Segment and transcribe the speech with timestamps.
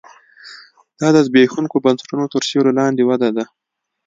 [0.99, 3.45] دا د زبېښونکو بنسټونو تر سیوري لاندې وده ده